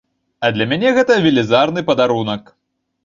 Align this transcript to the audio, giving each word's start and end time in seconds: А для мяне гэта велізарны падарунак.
А 0.47 0.49
для 0.55 0.65
мяне 0.71 0.93
гэта 0.95 1.19
велізарны 1.25 1.87
падарунак. 1.91 2.43